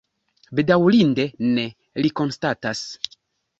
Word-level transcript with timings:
Bedaŭrinde 0.59 1.27
ne, 1.59 1.67
li 2.01 2.13
konstatas. 2.23 2.85